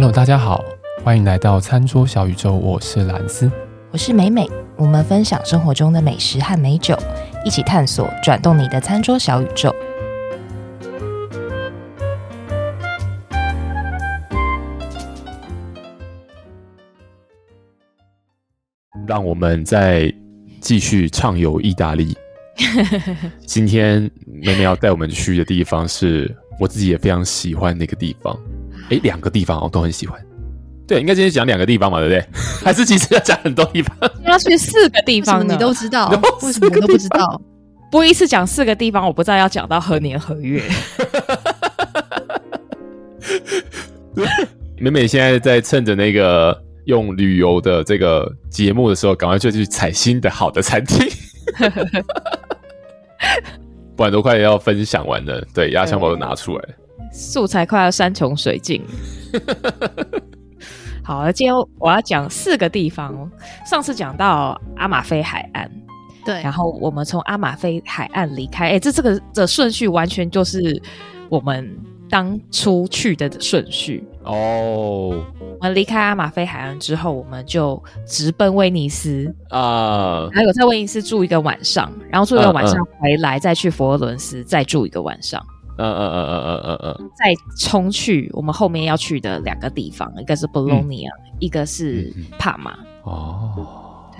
[0.00, 0.64] Hello，大家好，
[1.04, 3.52] 欢迎来到餐桌小宇宙，我是蓝斯，
[3.90, 6.96] 我是美美，我们分享生活中的美食和美酒，
[7.44, 9.70] 一起探索转动你的餐桌小宇宙。
[19.06, 20.10] 让我们再
[20.62, 22.16] 继续畅游意大利。
[23.44, 28.34] 今天美美要带我们去的地方是我自己也非常喜欢的一个地方。
[28.90, 30.20] 哎，两个地方我都很喜欢。
[30.86, 32.24] 对，应该今天讲两个地方嘛，对不对？
[32.64, 33.96] 还是其实要讲很多地方？
[34.26, 36.08] 要去四个地方，你都知道？
[36.42, 37.40] 为什么我都不知道？
[37.90, 40.62] 不一次讲四个地方，我不知道要讲到何年何月。
[44.78, 46.62] 美美现在在趁着那个。
[46.86, 51.06] 用旅游的这个节目的时候，赶快就去踩新的好的餐厅，
[53.94, 55.46] 不然都快要分享完了。
[55.54, 56.64] 对，压箱宝都拿出来，
[57.12, 58.82] 素材快要山穷水尽。
[61.02, 63.30] 好，今天我要讲四个地方。
[63.66, 65.68] 上次讲到阿马菲海岸，
[66.24, 68.70] 对，然后我们从阿马菲海岸离开。
[68.70, 70.80] 哎，这这个的顺序完全就是
[71.28, 71.68] 我们
[72.08, 75.20] 当初去的顺序哦。
[75.60, 85.44] 我们离开阿马菲海岸之后，我们就直奔威尼斯啊，还有在威尼斯住一个晚上，然后住一个晚上回来，再去佛罗伦斯再住一个晚上。
[85.80, 92.76] 嗯嗯嗯嗯嗯嗯嗯，再冲去我们后面要去的两个地方，一个是博洛尼亚，一个是帕马。
[93.04, 93.66] 哦，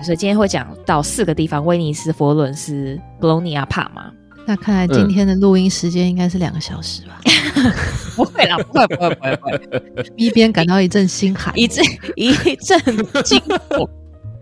[0.01, 4.11] 所以今天会讲到四个地方：威尼斯、佛罗伦斯、博洛尼亚、帕马。
[4.43, 7.21] 那看来今天的录音时间应该是两个小时吧？
[7.55, 7.71] 嗯、
[8.17, 10.13] 不会啦，不会，不会，不会，不会。
[10.17, 12.79] 一边感到一阵心寒，一阵一阵
[13.23, 13.87] 惊恐。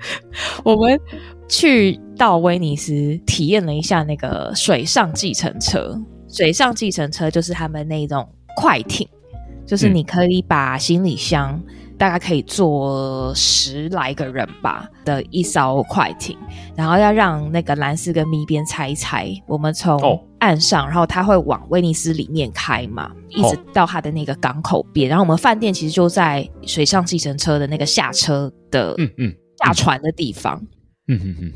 [0.64, 0.98] 我们
[1.50, 6.00] 去到威尼斯，体验了一下那个水上计程车。
[6.30, 9.08] 水上计程车就是他们那种快艇，
[9.66, 11.62] 就是你可以把行李箱。
[12.00, 16.38] 大概可以坐十来个人吧的一艘快艇，
[16.74, 20.00] 然后要让那个兰斯跟咪边猜一猜，我们从
[20.40, 30.56] 岸上，然后他会往威尼斯里面开嘛，一直到他的那个港口边，然后我们饭店其实就在水上计程车的那个下车的，嗯嗯，下船的地方，
[31.10, 31.52] 嗯嗯嗯，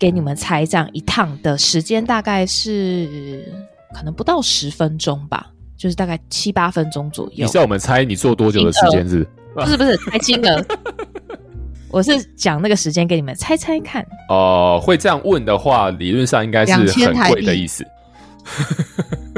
[0.00, 3.52] 给你们猜这样一趟的时间大概是
[3.96, 7.46] 可能不到十分钟吧，就是大概七八分钟左右。
[7.46, 9.26] 你知道我们猜你做多久的时间是？
[9.54, 10.62] 不是不是，猜金额。
[11.88, 14.02] 我是讲那个时间给你们猜猜看。
[14.28, 17.82] 哦、呃，会这样问的话，理论上应该是很贵的意思。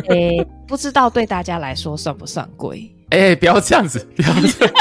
[0.08, 2.92] 诶、欸，不知道对大家来说算不算贵？
[3.10, 4.74] 诶、欸，不要这样子，不要这样。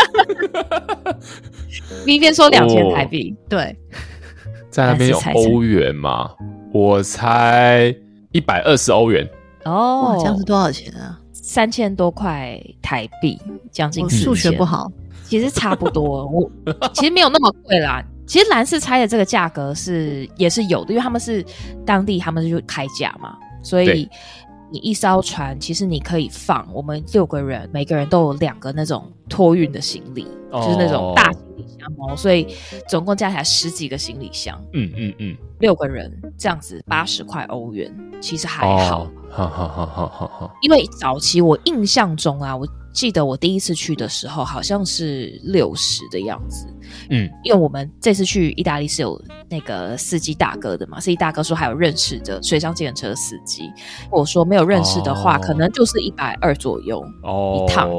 [2.03, 3.77] 咪边说两千台币，哦、对，
[4.71, 6.31] 在那边有欧元嘛？
[6.73, 7.95] 我猜
[8.31, 9.29] 一百二十欧元。
[9.69, 11.19] 哦，这样是多少钱啊？
[11.33, 13.39] 三千多块台币，
[13.71, 14.09] 将近。
[14.09, 14.91] 数学不好。
[15.23, 16.49] 其实差不多， 我
[16.93, 18.03] 其实没有那么贵啦。
[18.25, 21.45] 其实蓝色猜的这个价格是也是有的，因为他们是
[21.85, 24.09] 当地，他们就开价嘛，所以
[24.71, 32.47] 你一艘船其实你可以放我们六个人，每个人都有两个那种托运的行李，哦、就是那种大行李箱哦，所以
[32.89, 34.61] 总共加起来十几个行李箱。
[34.73, 39.07] 嗯嗯嗯，六个人这样子八十块欧元，其实还好。
[39.29, 42.67] 好好好好好好，因为早期我印象中啊，我。
[42.93, 46.65] 记得我第一次去的时候，好像是六十的样子。
[47.09, 53.71] 嗯，因为我们这次去意大利是有那个司机大哥的嘛，司机大哥说还有认识的水上计程车司机。
[54.11, 57.03] 我说没有认识的话，哦、可能就是一百二左右
[57.55, 57.89] 一趟。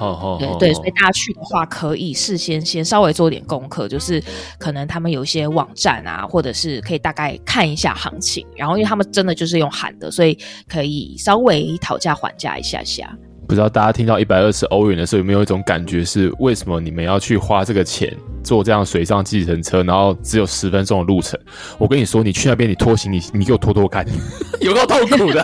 [0.00, 4.22] 哦，对对，所以大家去的话，可以事先先稍微做点功课，就是
[4.56, 8.46] 可能他们有一些网站啊，或者是可以大概看一下行情。
[8.54, 13.12] 然后，因为他们真的就是用喊的，所以可以稍微讨价还价一下下。
[13.48, 18.14] 不知道大家听到一百二十欧元的时候有没有一种感觉是为什么你们要去花这个钱
[18.44, 21.40] 坐这样水上计程车，然后只有十分钟的路程？
[21.78, 24.06] 我跟你说，你去那边你拖行李，你给我拖拖看，
[24.60, 25.42] 有够痛苦的。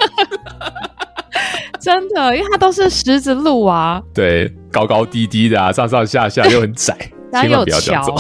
[1.81, 6.95] 真的，因为它都是石子路啊，对，高高低低的啊，上上下下又很窄，
[7.33, 8.15] 千万不要这样走。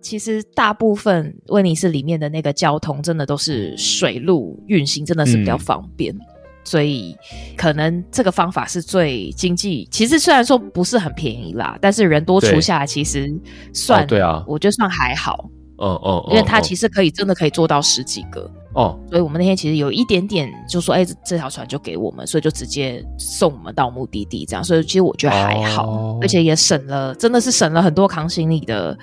[0.00, 6.14] 其实大部分威尼斯里面的那个交通真的都是水路运行，真的是比较方便。
[6.14, 6.20] 嗯
[6.66, 7.16] 所以，
[7.56, 9.88] 可能这个方法是最经济。
[9.90, 13.32] 其实虽然说不是很便宜啦，但是人多出下来，其实
[13.72, 15.48] 算对啊，我觉得算还好。
[15.78, 18.98] 哦哦，因为它其实可以真的可以做到十几个哦。
[19.10, 24.64] 所以我们那天其实有一点点就说，哎，这条船就给我们，所以就直接送我们到目的地这样。
[24.64, 28.98] 所以其实我觉得还好，而且也省了，真的是省了很多扛行李的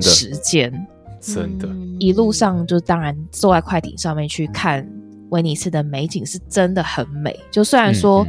[0.00, 0.72] 时间。
[1.20, 1.68] 真的，
[1.98, 4.86] 一路上就当然坐在快艇上面去看。
[5.34, 8.24] 威尼斯的美景是真的很美，就虽然说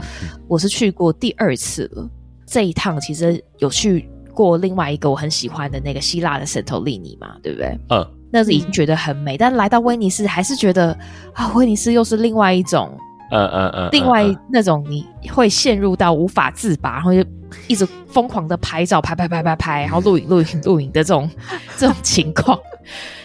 [0.48, 2.10] 我是去过第二次了，
[2.48, 7.78] 这一趟其实有去过另外一个我很喜欢的那个希腊的圣托里尼嘛，对不对？
[7.92, 10.98] 嗯，那是已经觉得很美，但来到威尼斯还是觉得
[11.34, 12.98] 啊，威尼斯又是另外一种，
[13.30, 17.24] 嗯嗯嗯，另外那种你会陷入到无法自拔，然后就
[17.68, 21.30] 一直疯狂的拍照，拍拍拍拍拍，然后录影录影录影的这种
[21.78, 22.60] 这种情况。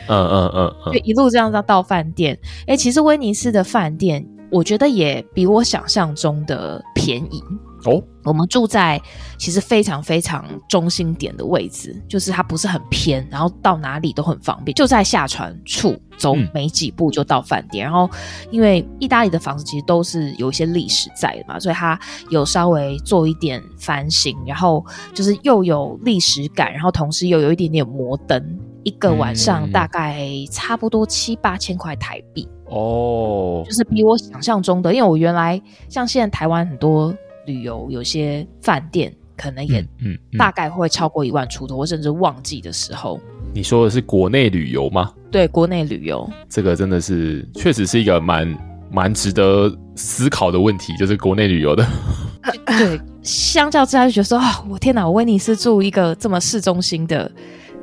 [0.09, 2.39] 嗯嗯嗯嗯，就一路这样到到饭店。
[2.67, 7.43] 哎，其实威尼斯的饭店，我觉得也比我想象中的便宜
[7.85, 8.03] 哦。
[8.23, 9.01] 我们住在
[9.39, 17.85] 其实非常非常中心点的位置，就是它不是很偏，然后到哪里都很方便，就在下船处走没几步就到饭店。
[17.85, 18.11] 嗯、然后
[18.51, 21.99] 因为意大利的房子其实都是有一些历史在的嘛，所以它
[22.29, 24.85] 有稍微做一点翻新，然后
[25.15, 28.61] 就是又有历史感，然后同时又有一点点摩登。
[28.83, 37.15] 一个晚上大概差不多七八千块台币哦，就是比我想象中的，因为我原来像现在台湾很多
[37.47, 43.21] 旅游，有些饭店可能也嗯大概会超过一万出头，或甚至旺季的时候。
[43.53, 45.13] 你说的是国内旅游吗？
[45.31, 48.57] 对，国内旅游，这个真的是确实是一个蛮
[48.91, 51.85] 蛮值得思考的问题，就是国内旅游的。
[52.79, 57.31] 对，相较之下就觉得说啊，我天哪，我威尼斯住一个这么市中心的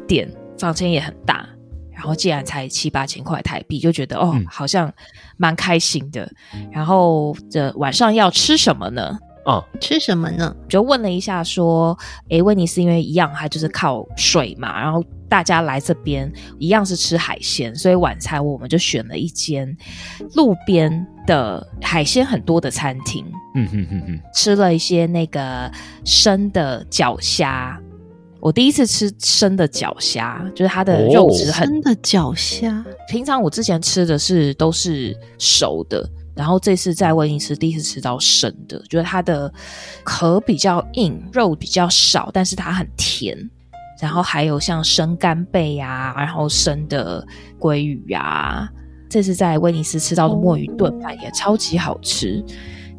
[0.07, 0.27] 店。
[0.57, 1.47] 房间也很大，
[1.91, 4.91] 然后竟然才七八千块台币，就觉得哦，嗯、好像
[5.37, 6.29] 蛮开心的。
[6.71, 9.17] 然后这晚上要吃什么呢？
[9.45, 10.53] 哦，吃什么呢？
[10.67, 11.97] 就问了一下，说，
[12.29, 16.29] 诶，威尼斯因为一样，它就是靠水嘛，然后大家来这边
[16.59, 19.73] 一样是吃海鲜，所以晚餐我们就选了一间
[20.35, 23.25] 路边的海鲜很多的餐厅。
[23.55, 25.71] 嗯哼哼哼，吃了一些那个
[26.03, 27.79] 生的脚虾。
[28.39, 31.67] 我第一次吃生的脚虾，就是它的肉质很。
[31.67, 39.51] 生的脚虾，平常我之前吃的是都是熟的，然后这次在威尼斯第一次吃到生的，觉得它的
[40.03, 43.37] 壳比较硬，肉比较少，但是它很甜。
[43.99, 47.25] 然后还有像生干贝呀、啊，然后生的
[47.59, 48.69] 鲑鱼呀、啊，
[49.09, 52.43] 这次在威尼斯吃到的墨鱼炖饭也超级好吃。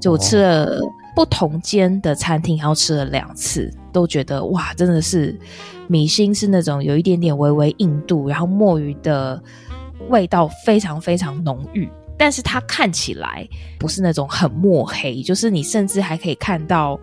[0.00, 0.80] 就我吃了
[1.14, 3.72] 不同间的餐厅，然后吃了两次。
[3.98, 5.36] 都觉得哇，真的是
[5.88, 9.42] 米心是那种有一点点微微硬度，然后墨鱼的
[10.08, 13.44] 味道非常非常浓郁，但是它看起来
[13.76, 16.96] 不是那种很墨黑，就是你甚至还可以看到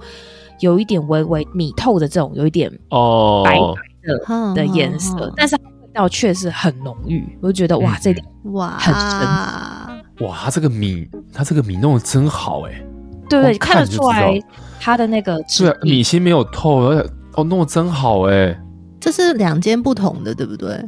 [0.61, 12.81] 有一点微微米透的这种有一点哦白白的的颜色，但是味道却是很浓郁，我就觉得哇，这点哇很深哇，它这个米它这个米弄的真好哎，
[13.29, 14.39] 对对，看得出来。
[14.85, 18.55] 它的那个对米心没有透，而且哦弄得真好哎！
[18.99, 20.79] 这是两间不同的，对不对？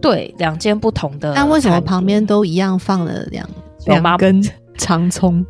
[0.00, 1.30] 对，两间不同的。
[1.36, 3.46] 但为什么旁边都一样放了两
[3.84, 4.42] 两根
[4.78, 5.44] 长葱？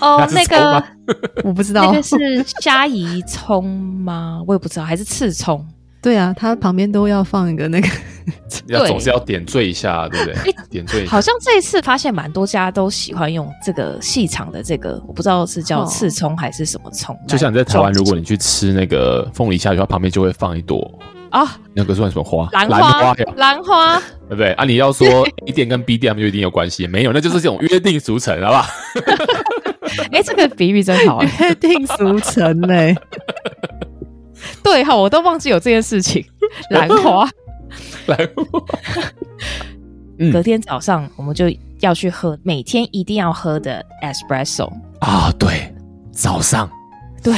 [0.00, 0.84] 哦， 那个
[1.44, 2.16] 我不知道，那个是
[2.60, 4.42] 虾夷葱吗？
[4.44, 5.64] 我也不知道，还是刺葱？
[6.04, 7.88] 对啊，它旁边都要放一个那个，
[8.68, 10.54] 要总是要点缀一下，对不对？
[10.68, 11.06] 点缀。
[11.06, 17.18] 好像这一次发现蛮多家都喜欢用这个细长的这个，我不知道是叫刺葱还是什么葱。
[17.26, 20.92] 就像你在台湾，如果你去吃那个凤梨虾球，它旁边就会放一朵
[21.30, 22.46] 啊，那个算什么花？
[22.52, 23.98] 兰花，兰花，
[24.28, 24.52] 对不对？
[24.52, 26.86] 啊，你要说 A 店跟 B 店他们就一定有关系？
[26.86, 28.66] 没有，那就是这种约定俗成，好不好？
[30.12, 32.94] 哎，这个比喻真好，约定俗成嘞。
[34.64, 36.24] 对哈，我都忘记有这件事情。
[36.70, 37.28] 兰花，
[38.08, 38.60] 兰花。
[40.32, 41.46] 隔天早上我们就
[41.80, 45.74] 要去喝每天一定要喝的 espresso 啊，对，
[46.12, 46.70] 早上，
[47.22, 47.34] 对，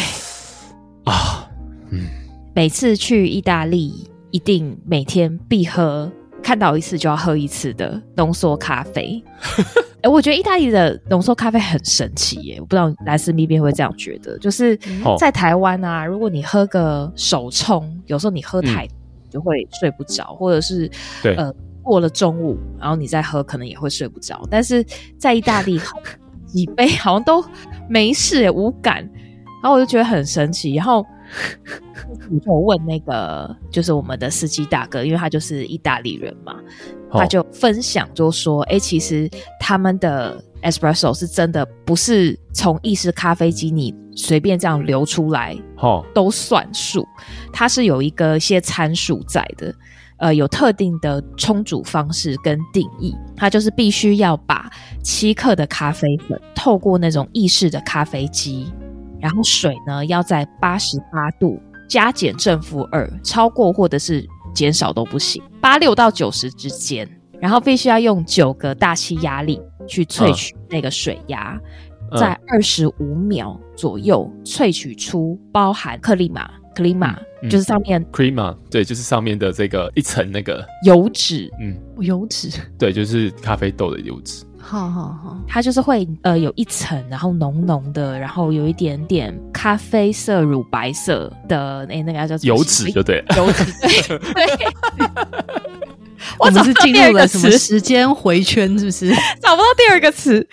[1.04, 1.48] 啊，
[1.90, 2.06] 嗯，
[2.54, 9.22] 每次去意大利一定每天必喝，看到一次就要喝一次的浓缩咖啡。
[10.06, 12.60] 哎，我觉得意大利的浓缩咖啡很神奇耶！
[12.60, 14.78] 我不知道莱斯那边会这样觉得，就是
[15.18, 18.86] 在台湾啊，如果你喝个手冲，有时候你喝太
[19.28, 20.88] 就会睡不着，或者是
[21.24, 24.46] 对呃过了中午，然后你再喝可能也会睡不着。
[24.48, 24.84] 但是
[25.18, 25.80] 在意大利，
[26.46, 27.44] 几杯好像都
[27.88, 28.98] 没事，无感，
[29.60, 30.74] 然后我就觉得很神奇。
[30.74, 31.04] 然后
[32.46, 36.56] 我问那个就是我们的司机大哥，因为他就是意大利人嘛。
[37.08, 39.30] 他就分享，就说：“哎、欸，其实
[39.60, 47.06] 他们的 espresso 是真的不是从意式咖啡机你随便这样流出来，哦，都算数，
[47.52, 49.74] 它是有一个一些参数在的，
[50.18, 54.68] 呃，有特定的冲煮方式跟定义，它就是必须要把
[55.02, 58.66] 七克的咖啡粉透过那种意式的咖啡机，
[59.20, 67.06] 然后水呢要在八十八度加减正负二，超过或者是。”减少都不行，八六到九十之间，
[67.38, 71.60] 然后必须要用九个大气压力去萃取那个水压，
[72.10, 77.18] 嗯、在二十五秒左右萃取出包含克里玛，克里玛
[77.50, 84.42] 就是上面 crema，对，就是上面的这个一层那个油脂，嗯，油脂，对，就是咖啡豆的油脂。
[84.68, 93.64] 好好好，它就是会呃有一层，然后浓浓的，然后有一点点咖啡色、乳白色的，哎，那个叫油脂，就对，油脂，
[94.18, 94.18] 对。
[94.34, 95.06] 对
[96.38, 98.76] 我们是进入了什么时间回圈？
[98.76, 100.46] 是不是 找不到第二个词？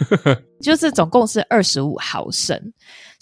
[0.60, 2.58] 就是总共是二十五毫升。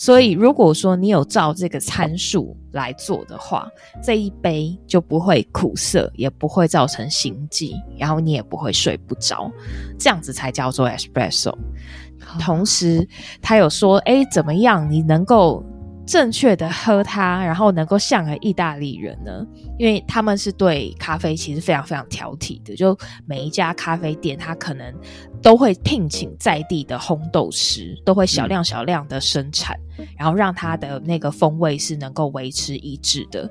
[0.01, 3.69] 所以，如果说你有照这个参数来做的话，
[4.01, 9.51] 这一杯就不会苦涩，也不会造成心悸，然后你也不会睡不着，
[9.99, 11.53] 这样子才叫做 espresso。
[12.39, 13.07] 同时，
[13.43, 15.65] 他有说，哎，怎么样你能够
[16.09, 19.47] 正确的喝它，然后能够像个意大利人呢？
[19.79, 22.97] 因为他们是对咖啡其实非常非常挑剔的，就
[23.27, 24.91] 每一家咖啡店，他可能
[25.43, 33.49] 都会聘请在地的烘豆师，都会小量小量的生产，嗯、然后让它的那个风味是能够维持一致的。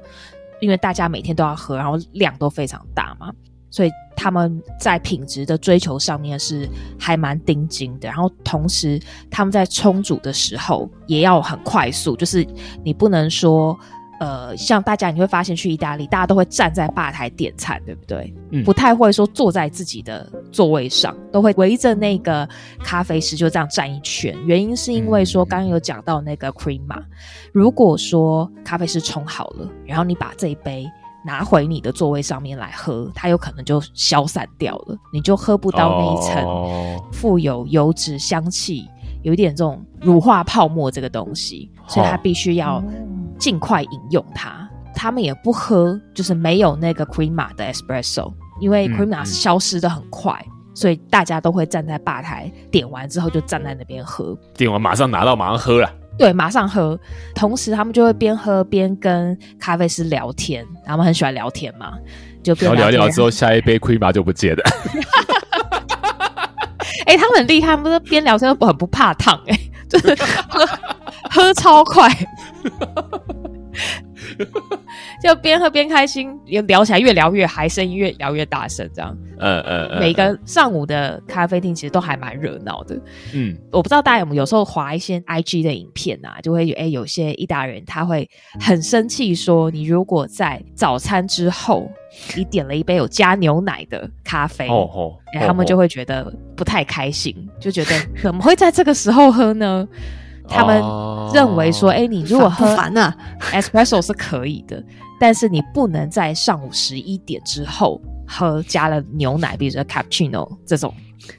[0.60, 3.32] 因为大家每天都要喝，然后量都非常大嘛。
[3.70, 12.48] 所以他们在品质的追求上面是还蛮盯紧的，然后同时他们在冲煮的时候也要很快速，就是
[12.84, 13.78] 你不能说，
[14.20, 18.34] 呃，像大家你会发现去意大利，大家都会站在吧台点餐，对不对？
[18.52, 22.48] 嗯，不太会说坐在自己的座位上，都会围着那个
[22.80, 24.36] 咖啡师就这样站一圈。
[24.46, 27.04] 原因是因为说刚刚有讲到那个 crema，
[27.52, 30.90] 如果说咖啡师冲好了，然后你把这一杯。
[31.28, 38.88] 拿回你的座位上面来喝，它有可能就消散掉了，你就喝不到那一层富有油脂香气，
[39.24, 42.82] 有一点这种乳化泡沫这个东西，所以它必须要
[43.38, 44.68] 尽快饮用它。
[44.96, 55.92] 他们也不喝，就是没有那个 crema 的 espresso，因为 crema 消失的很快，嗯嗯，所以大家都会站在吧台点完之后就站在那边喝，点完马上拿到马上喝了。
[56.18, 57.00] 对，马上喝。
[57.36, 60.66] 同时，他们就会边喝边跟咖啡师聊天。
[60.86, 61.94] 他们很喜欢聊天嘛，
[62.44, 64.64] 就边聊聊聊之后，下一杯 Crema 就不接了。
[67.06, 70.16] 哎、欸，他们很厉害，他们是边聊天都很不怕烫，哎，就是
[70.50, 70.66] 喝
[71.30, 72.10] 喝超快。
[75.24, 79.16] 就边喝边开心，也聊起来越聊越嗨，声音越聊越大声，这样。
[79.40, 80.00] 嗯嗯嗯。
[80.00, 83.00] 每个上午的咖啡厅其实都还蛮热闹的。
[83.34, 88.30] 嗯，我不知道大家有没有有时候滑一些 IG 的影片啊，就会有哎、欸，有些意大利人他会
[88.60, 91.90] 很生气，说你如果在早餐之后
[92.36, 97.92] 你点了一杯有加牛奶的咖啡，哦哦，然后他们就会觉得不太开心，就觉得
[98.24, 99.88] 怎么会在这个时候喝呢？
[100.48, 100.82] 他们
[101.34, 102.66] 认为说，哎、欸，你如果喝
[103.52, 104.82] espresso 是可以的，
[105.20, 110.94] 但是你不能在上午十一点之后喝加了牛奶，比如说 cappuccino 这种、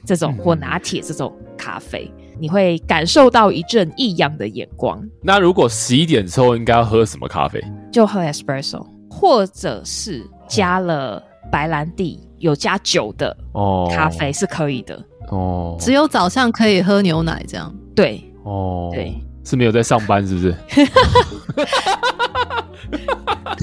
[0.05, 5.03] 这种或拿铁这种咖啡，你会感受到一阵异样的眼光。
[5.21, 7.59] 那如果十一点之后应该要喝什么咖啡？
[7.91, 15.75] 就喝 espresso，或者是加了白兰地有加酒的哦，咖啡是可以的哦。
[15.79, 18.23] 只有早上可以喝牛奶这样，对。
[18.49, 20.55] 哦，对，是没有在上班，是不是？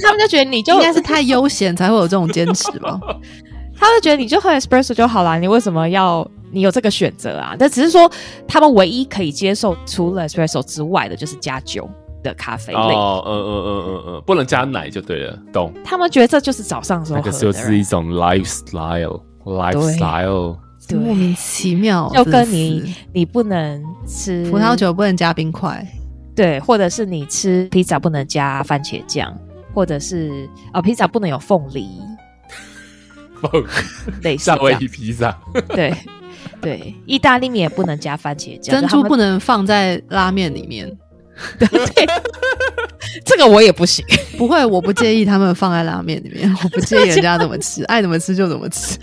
[0.01, 2.97] 他们就觉得你就应该是太悠闲才会有这种坚持吧？
[3.79, 7.55] 他们觉得你就喝 espresso 就好了，你为什么要你有这个选择啊？
[7.59, 8.09] 但只是说
[8.47, 11.87] 他们唯一可以接受除了 espresso 之外的就是加酒
[12.23, 12.79] 的咖啡类。
[12.79, 15.73] 哦，嗯嗯嗯嗯嗯，不能加奶就对了，懂？
[15.83, 20.55] 他们觉得这就是早上时候喝的，就是一种 lifestyle，lifestyle。
[20.95, 25.85] 莫名其妙，就跟你你不能吃葡萄酒不能加冰块，
[26.35, 29.35] 对，或者是你吃披萨不能加番茄酱，
[29.73, 31.89] 或者是哦披萨不能有凤梨，
[33.41, 33.63] 凤
[34.21, 35.37] 梨夏威夷披萨，
[35.69, 35.93] 对
[36.61, 40.89] 对，意大利面也不能加番茄酱，珍珠不能放在拉面里面，
[41.59, 42.07] 对，对
[43.25, 44.05] 这个我也不行，
[44.37, 48.97] 不会，我不介意他们放在拉面里面，我不介意人家怎么吃， 爱怎么吃就怎么吃。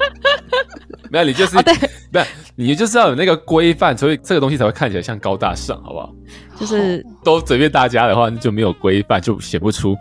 [1.14, 1.73] 没有，你就是，对，
[2.11, 6.12] 不是，你就是要有那个规范，所以这个东西才会看起来像高大上，好不好？
[6.59, 9.97] 就是都随便大家的话，就没有规范，就显不出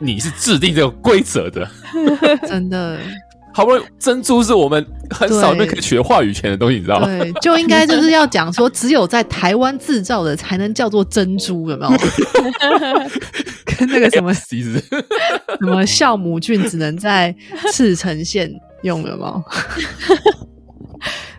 [0.00, 1.68] 你是制定这个规则的。
[2.48, 2.98] 真的，
[3.54, 7.06] 好不容易珍珠是我们很少那可以取得话语权的东西，你知道吗？
[7.06, 11.90] 对，就应该就是要讲说，只有在台湾制造的才能叫做珍珠，有没有？
[13.78, 14.56] 跟那个什么什
[15.60, 17.32] 么酵母菌只能在
[17.72, 19.44] 赤城县用了吗？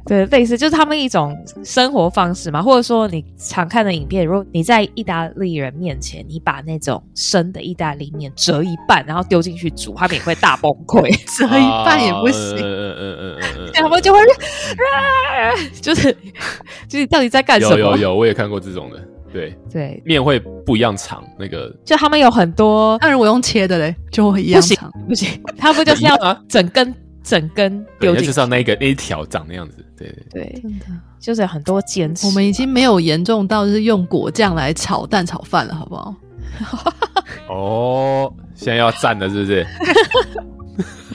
[0.10, 11.04] 对，类似就是他们一种生活方式嘛，或者说你常看的影片，如果你在意大利人面前，你把那种生的意大利面折一半，然后丢进去煮，他们也会大崩溃。
[11.38, 16.12] 折一半也不行，嗯嗯嗯嗯嗯，他们就会，啊、就是
[16.88, 17.78] 就是到底在干什么？
[17.78, 19.00] 有有有，我也看过这种的。
[19.32, 22.98] 对对，面会不一样长，那个就他们有很多。
[23.00, 24.92] 那如果用切的嘞，就会一样长。
[25.08, 26.92] 不行，不行，他们就是要整根
[27.24, 29.86] 整根丢进去，就是要那个那一条长那样子。
[29.98, 30.86] 对对，真的
[31.20, 32.26] 就是很多坚持。
[32.26, 36.16] 我们已经没有严重到就是用果酱来炒蛋炒饭了，好不好？
[37.50, 39.68] 哦，现在要蘸了，是不是？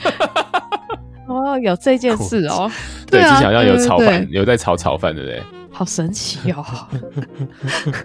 [1.27, 2.71] 哦，有这件事哦。
[3.09, 5.41] 对，之前好像有炒饭，有在炒炒饭，对不对？
[5.71, 6.63] 好神奇哦！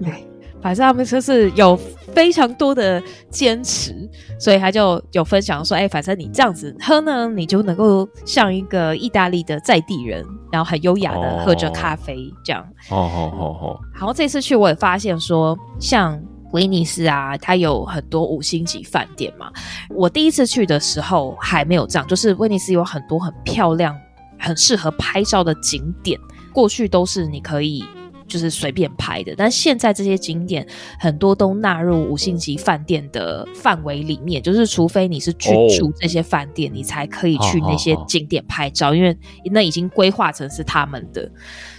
[0.00, 0.26] 对，
[0.62, 1.76] 反正他们就是有
[2.12, 3.94] 非常多的坚持，
[4.38, 13.80] 所以他就有分享说：“哎，反正你这样子喝呢，你就能够像一个意大利的在地人，然后很优雅的喝着咖啡这样。”哦哦哦哦！
[13.94, 16.20] 然后这次去我也发现说，像
[16.52, 19.50] 威尼斯啊，它有很多五星级饭店嘛。
[19.88, 23.96] 我第一次去的时候还没有这样，就是威尼斯有很多很漂亮、
[24.38, 26.18] 很适合拍照的景点。
[26.52, 27.84] 过去都是你可以
[28.30, 30.66] 就是随便拍的，但现在这些景点
[30.98, 36.76] 很多都纳入五星级饭店的范围里面，就是除非你是去住这些饭店，oh.
[36.78, 39.14] 你才可以去那些景点拍照，因为
[39.46, 41.30] 那已经规划成是他们的。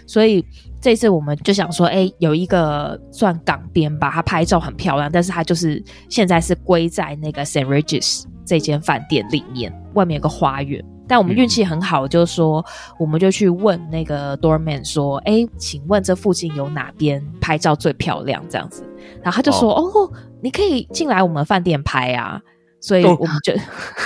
[0.05, 0.45] 所以
[0.81, 7.65] 这次我们就想说，哎，有一个算港边吧，它拍照很漂亮，但是它就是现在是归在那个 St.
[7.65, 10.83] Regis 这间饭店里面，外面有个花园。
[11.07, 12.65] 但我们运气很好，就是说，
[12.97, 18.83] 我们就去问那个 doorman 说：“哎，请问这附近有哪边拍照最漂亮？”这样子，
[19.21, 20.11] 然后他就说：“哦，哦，
[20.41, 22.41] 你可以进来我们饭店拍啊。”
[22.79, 23.53] 所以我们就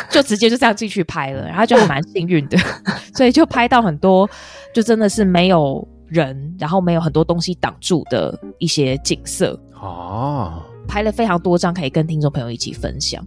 [0.10, 2.58] 就直接就这样进去拍了，然后就还蛮幸运的，
[3.16, 4.30] 所以就拍到很多，
[4.74, 10.64] 就真的是没有人，然后没有很多东西挡住的一些景色哦。
[10.88, 13.26] 拍了非常多张，可以跟听众朋友一起分享。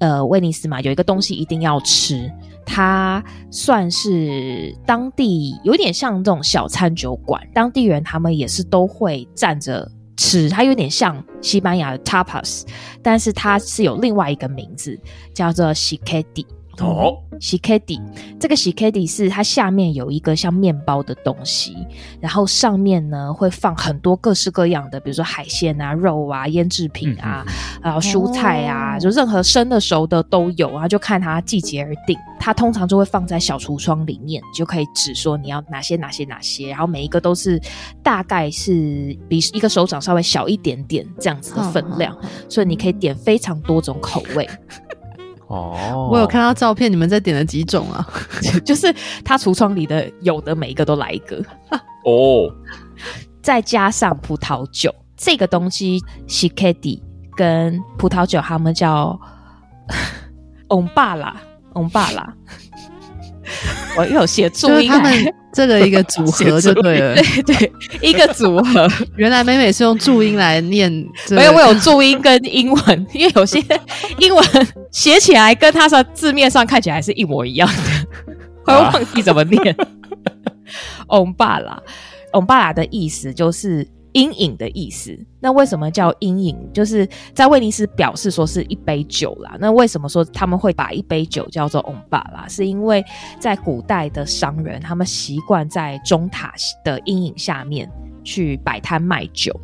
[0.00, 2.30] 呃，威尼斯嘛，有一个东西一定要吃。
[2.66, 12.64] 它算是当地有点像这种小餐酒馆，当地人他们也是都会站着吃，它有点像西班牙的 tapas，
[13.02, 14.96] 但是它是有另外一个名字
[15.34, 16.46] 叫做 Cicchetti。
[16.80, 18.00] 哦，Cicchetti，
[18.38, 21.76] 这个 Cicchetti 是它下面有一个像面包的东西，
[22.20, 27.44] 然后上面呢会放很多各式各样的，比如说海鲜啊、肉啊、腌制品啊，
[27.82, 32.18] 然后蔬菜啊，就任何生的熟的都有，然后就看它季节而定。
[32.42, 37.60] 它通常就会放在小橱窗里面，就可以指说你要哪些哪些哪些，然后每一个都是
[38.02, 42.16] 大概是比一个手掌稍微小一点点这样子的分量，
[42.48, 44.48] 所以你可以点非常多种口味。
[45.50, 48.06] 哦，我有看到照片，你们在点了几种啊？
[48.64, 51.36] 就是他橱窗里的有的每一个都来一个。
[52.04, 52.48] 哦，
[53.42, 57.02] 再加上葡萄酒这个东西，Cicchetti
[57.34, 59.18] 跟葡萄酒他们叫
[60.68, 62.32] Ombala，Ombala。
[63.96, 68.88] 我有写注音，他们这个一个组合 就对了，对对，一个组合。
[69.16, 70.90] 原来美美是用注音来念，
[71.30, 73.62] 没有，我有注音跟英文，因为有些
[74.18, 74.44] 英文
[74.90, 78.34] 写起来跟它的字面上看起来是一模一样的，
[78.64, 79.76] 会忘记怎么念。
[81.08, 81.80] 欧巴啦，
[82.32, 83.86] 欧巴啦的意思就是。
[84.12, 86.56] 阴影的意思，那为什么叫阴影？
[86.72, 89.56] 就是在威尼斯表示说是一杯酒啦。
[89.60, 92.48] 那为什么说他们会把一杯酒叫做 Ombala？
[92.48, 93.04] 是因为
[93.38, 96.52] 在古代的商人，他们习惯在中塔
[96.84, 97.90] 的阴影下面
[98.24, 99.54] 去摆摊卖酒，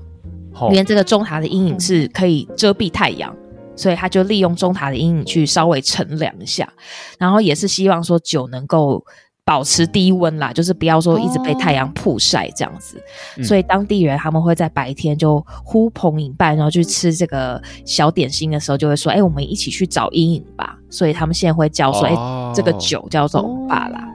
[0.70, 3.34] 因为这个中塔的阴影是可以遮蔽太阳，
[3.74, 6.72] 所以他就利用中塔的阴影去稍微乘凉一下，
[7.18, 9.04] 然后也是希望说酒能够。
[9.46, 13.00] 保持低温啦，就是不要说一直被太阳曝晒这样子。
[13.38, 24.08] 哦、所以当地人他们会在白天就呼朋引伴，然后去吃这个小点心的时候，就会说：“哎、欸，我们一起去找阴影吧。”所以他们现在会叫说：“哎、哦欸，这个酒叫做欧巴啦。”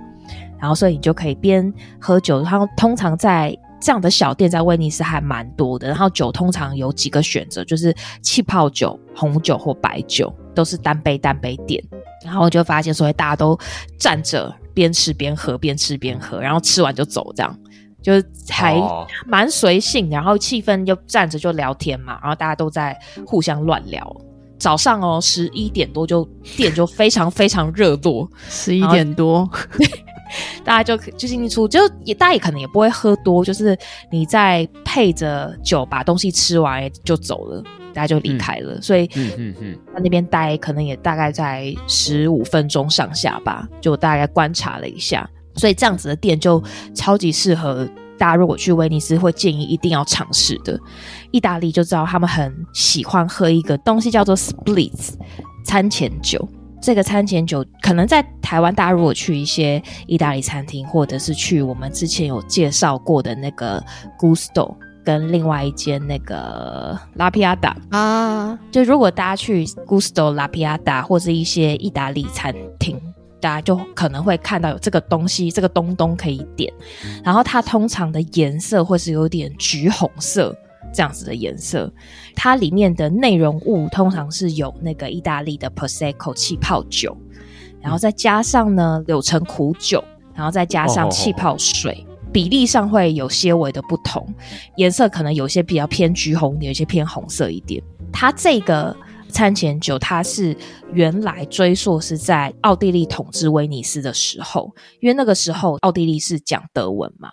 [0.59, 5.87] 然后所以你就可以边喝酒，然后通常在这样的小店在威尼斯还蛮多的。
[5.87, 11.83] 然后酒通常有几个选择，就是气泡酒、红酒或白酒，都是单杯单杯点。
[12.23, 13.57] 然后我就发现所以，大家都
[13.97, 14.53] 站着。
[14.73, 17.59] 边吃边喝，边吃边喝，然后吃完就走，这样
[18.01, 18.13] 就
[18.49, 18.81] 还
[19.27, 20.09] 蛮随性。
[20.09, 24.15] 然后气氛就站着就聊天嘛，然后大家都在互相乱聊。
[24.57, 26.23] 早上哦，十一点多就
[26.55, 29.45] 店就非常非常热络，十一点多，
[30.63, 33.77] 大家就就进出，就也大家也可能也不会喝多，就是
[34.11, 37.63] 你在配着酒把东西吃完就走了。
[37.93, 46.63] 大家就离开了，嗯、所以嗯嗯嗯，在那边待可能也大概在十五分钟上下吧，就大概观察了一下，所以这样子的店就
[46.95, 47.85] 超级适合
[48.17, 48.35] 大家。
[48.37, 50.79] 如果去威尼斯，会建议一定要尝试的。
[51.31, 55.15] 意大利就知道他们很喜欢喝一个东西叫做 splits
[55.65, 56.47] 餐前酒，
[56.81, 63.81] 这个餐前酒可能在台湾，大家如果去一些意大利餐厅，或者是去我们之前有介绍过的那个
[64.19, 64.73] Gusto，
[65.05, 72.99] 跟另外一间那个 La Piada 啊，就如果大家去 Gusto La Piada 或是一些意大利餐厅，
[73.39, 76.73] 大家就可能会看到有这个东西，这个东东可以点，
[77.23, 80.55] 然后它通常的颜色会是有点橘红色。
[80.93, 81.91] 这样子的颜色，
[82.35, 87.15] 它里面的内容物通常是有那个意大利的 Prosecco 气泡酒，
[87.79, 90.03] 然后再加上呢柳橙苦酒，
[90.35, 94.27] 然后再加上气泡水，比例上会有些微的不同，
[94.75, 97.81] 颜色可能有些比较偏橘红，有些偏红色一点。
[98.11, 98.93] 它这个
[99.29, 100.55] 餐前酒，它是
[100.91, 107.29] 原来追溯是在奥地利统治威尼斯的时候，因为那个时候奥地利是讲德文嘛，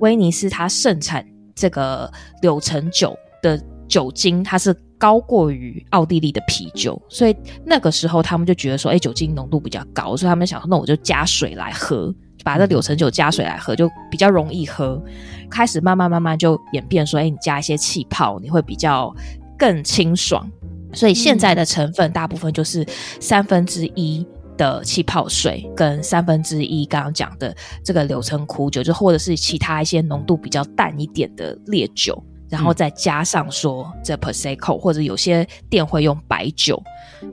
[0.00, 1.24] 威尼斯它盛产。
[1.56, 2.08] 这个
[2.42, 12.14] 柳橙酒的酒精，它是高过于奥地利的啤酒，所以那个时候他们就觉得说，哎，酒精浓度比较高，所以他们想说，那我就加水来喝，
[12.44, 15.02] 把这柳橙酒加水来喝，就比较容易喝。
[15.50, 19.14] 开始慢慢慢慢就演变说，哎，你加一些气泡，你会比较
[19.58, 20.48] 更清爽。
[20.92, 22.86] 所以现在的成分大部分就是
[23.20, 24.26] 三分之一。
[24.56, 36.82] 的气泡水跟三分之一刚刚讲的这个柳橙苦酒，就或者是其他一些浓度比较淡一点的烈酒，然后再加上说这 Prosecco，或者有些店会用白酒。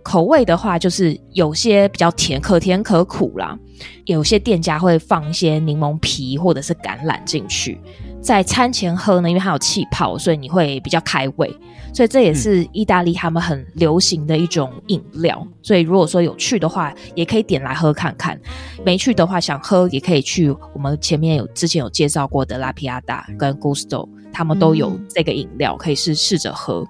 [0.01, 3.57] 口味的话，就是有些比较甜，可甜可苦啦。
[4.05, 7.79] 有些店家会放一些柠檬皮或者是橄榄进去，
[8.21, 11.53] 在餐前喝呢，因为它有气泡，所以你会比较开胃。
[11.93, 15.39] 所以这也是意大利他们很流行的一种饮料。
[15.45, 18.35] 嗯、所以如果说有去的话，也可以点来喝看看；
[18.83, 26.85] 没去的话，想喝也可以去我们前面有之前有介绍过的 La Piada 跟 Gusto，他们都有这个饮料，可以试试着喝。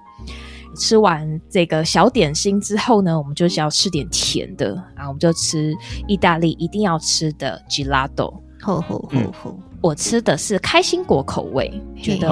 [0.76, 5.72] 吃完这个小点心之后呢，我们就是要吃点甜的，然后我们就吃
[6.08, 8.32] 意大利一定要吃的 Gelato。
[8.60, 9.58] 吼吼吼吼！
[9.82, 11.70] 我吃的是开心果口味，
[12.02, 12.28] 觉得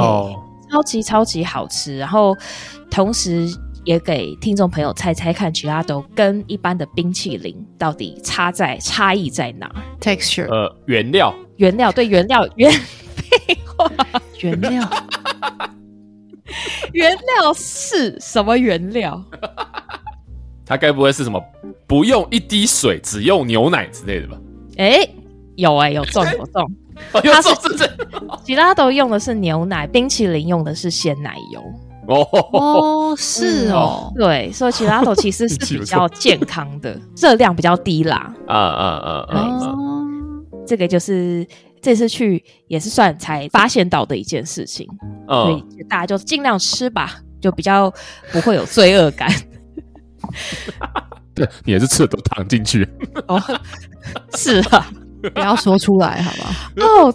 [0.72, 1.98] 超级超级好吃。
[1.98, 2.34] 然后
[2.90, 3.46] 同时
[3.84, 13.90] 也给听众朋友猜猜看，Gelato 跟一般的冰淇淋到底差在差异在哪？Texture，呃，原料，原料，对，原料， 原废话，
[14.40, 14.88] 原料。
[16.92, 19.22] 原料是什么原料？
[20.64, 21.42] 它该不会是什么
[21.86, 24.38] 不用一滴水，只用牛奶之类的吧？
[24.76, 25.14] 哎、欸，
[25.56, 26.72] 有哎、欸，有中有中，
[27.12, 27.48] 它是
[28.44, 31.62] 吉拉多用的是牛奶，冰淇淋用的是鲜奶油。
[32.08, 38.34] 哦哦，是哦，对，所以吉拉多其实是比较健康的， 热量比较低啦。
[38.46, 39.74] 啊啊啊啊！
[40.66, 41.46] 这个就是。
[41.84, 44.86] 这次去也是算才发现到的一件事情，
[45.26, 47.92] 所以大家就尽量吃吧，就比较
[48.30, 49.28] 不会有罪恶感。
[51.34, 52.88] 对，你也是吃的都躺进去。
[53.26, 53.42] 哦，
[54.38, 54.88] 是啊，
[55.34, 56.72] 不要说出来，好吧？
[56.76, 57.14] 哦，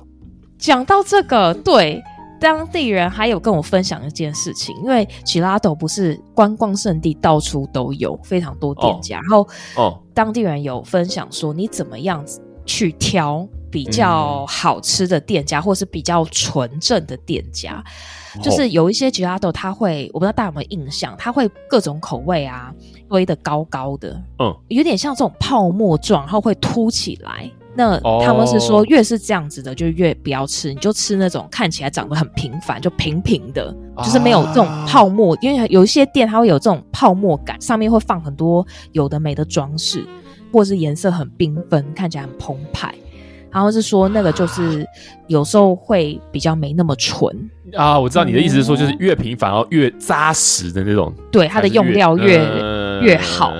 [0.58, 2.02] 讲到这个，对
[2.40, 13.48] 当地人还有跟我分享一件事情，因为吉拉豆不是观光胜地，到处都有非常多店家，哦、然后哦，当地人有分享说，你怎么样子去挑。
[13.70, 17.84] 比较好吃的店家，嗯、或是比较纯正的店家，
[18.38, 22.74] 哦、就是有一些 Gelato，他会，我不知道大家有没有印象，他会各种口味啊，
[23.10, 27.52] 堆得高高的，嗯，有点像这种泡沫状，然后会凸起来。
[27.78, 35.36] 那他们是说，越是这样子的，就越不要吃，你就吃那种看起来长得很平凡，就平平的，就是没有这种泡沫。
[35.36, 40.04] 啊、因为有一些店，它会有这种泡沫感，上面会放很多有的没的装饰，
[40.52, 42.92] 或是颜色很缤纷，看起来很澎湃。
[43.50, 44.86] 然后是说那个就是
[45.28, 47.34] 有时候会比较没那么纯
[47.76, 53.54] 啊，我知道你的意思是说就是越平凡然后越扎实的那种，对，它的用料越、呃、越好。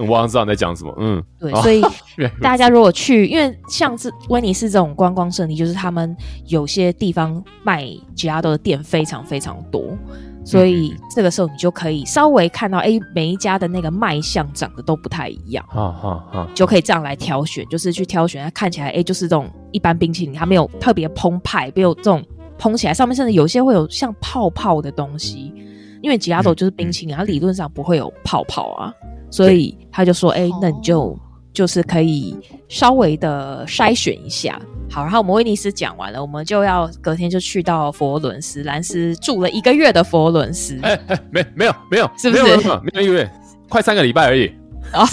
[0.00, 1.82] 我好像知道你在讲什么，嗯，对，所以
[2.40, 7.84] 大家如果去，因为像是威尼斯这种观光胜地，就是他们有些地方卖
[8.16, 9.96] Gelato 的店非常非常多。
[10.42, 22.24] 所以这个时候你就可以稍微看到，哎，每一家的那个卖相长得都不太一样，哈哈哈，就可以这样来挑选，就是去挑选它看起来，哎，就是这种一般冰淇淋，它没有特别澎湃，没有这种
[22.58, 25.52] 蓬起来，上面甚至有些会有像泡泡的东西，
[26.00, 28.92] 因为吉拉多就是冰淇淋，它理论上不会有泡泡啊，
[29.30, 31.18] 所以他就说，哎，那你就
[31.52, 32.36] 就是可以
[32.68, 34.60] 稍微的筛选一下。
[34.90, 38.64] 好，然后我们威尼斯讲完了，我们就要隔天就去到佛罗伦斯。
[38.64, 42.42] 兰斯住了一个月的佛罗伦斯，哎哎，没没有没有，是不是？
[42.42, 43.30] 没有没有一个月，
[43.68, 44.52] 快三个礼拜而已。
[44.92, 45.06] 哦，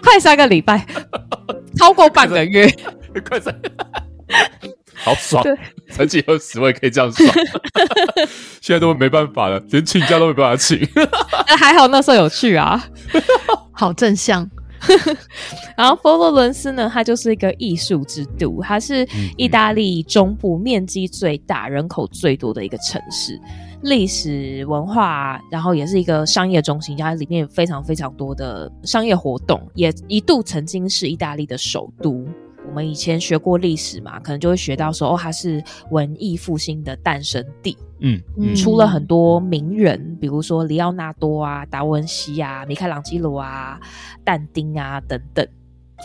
[0.00, 0.86] 快三个礼拜，
[1.76, 2.72] 超过半个月，
[3.28, 3.52] 快三。
[5.04, 5.44] 好爽，
[5.90, 7.28] 曾经有十位可以这样爽，
[8.60, 10.78] 现在都没办法了，连请假都没办法请。
[11.58, 12.84] 还好那时候有去啊，
[13.72, 14.48] 好正向。
[15.76, 19.06] 然后佛罗伦斯呢，它就是一个艺术之都，它是
[19.36, 23.38] 意大利中部面积最大、人口最多的一个城市，
[23.82, 32.24] 历史文化，然后也是一个商业中心，它里面有非常非常多的商业活动，也一度曾经是意大利的首都。
[32.68, 37.76] 我们以前学过历史嘛，可能就会学到说，哦，它是文艺复兴的诞生地。
[38.00, 43.80] 嗯，嗯，出了很多名人，比如说里奥纳多啊、达文西啊、米开朗基罗啊、
[44.22, 45.44] 但丁啊等等。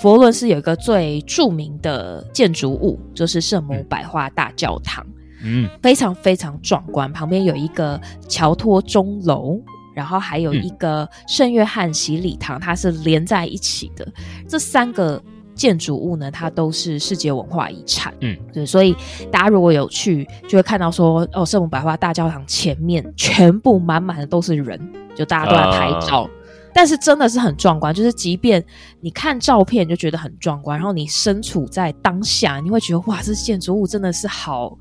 [0.02, 5.06] 佛罗伦斯有一个最著名的建筑物，就是圣母百花大教堂。
[5.43, 9.62] 嗯，非常非常壮观，旁边有一个乔托钟楼，
[9.93, 14.08] 然后还有一个圣约翰洗礼堂，它是连在一起的。
[14.47, 15.21] 这三个。
[15.53, 18.13] 建筑物呢，它都是世界文化遗产。
[18.21, 18.95] 嗯，对，所以
[19.31, 24.79] 大家如果有去，就会看到说，哦，圣母百花大教堂前面全部满满的都是人，
[25.15, 26.25] 就大家都在拍照。
[26.25, 26.29] Uh...
[26.75, 28.63] 但是真的是很壮观，就是即便
[28.99, 34.75] 你看照片就觉得很壮观，然后你身处在当下，你会觉得哇，这建筑物真的是好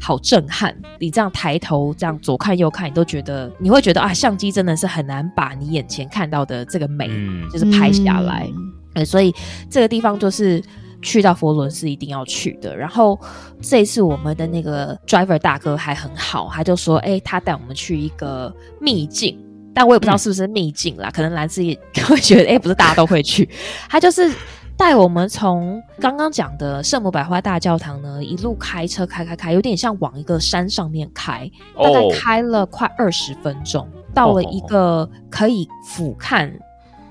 [0.00, 0.76] 好震撼。
[0.98, 8.48] 你这样抬头这样左看右看，你都觉得你会觉得啊，相机真的是很难把你眼前看到的这个美，嗯、就是拍下来。
[8.52, 8.72] 嗯
[9.04, 9.34] 所以
[9.70, 10.62] 这个地方就是
[11.02, 12.76] 去到佛罗伦是一定要去的。
[12.76, 13.18] 然后
[13.60, 19.38] 这一次我们的那个 driver 大哥还很好，他就说：“哎，他带我们去一个秘境，
[19.74, 21.78] 但我也不知道是不是秘境啦，嗯、可能兰斯也
[22.08, 23.48] 会觉得，哎，不是大家都会去。
[23.88, 24.32] 他就是
[24.76, 36.50] 带我们从刚刚讲的圣母百花大教堂呢，一路开车开开开，有点像往一个山上面开，大概开了快二十分钟，哦、到了一个可以俯瞰。”